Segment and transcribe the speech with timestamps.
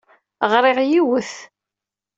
[0.51, 1.31] Ɣriɣ yiwet.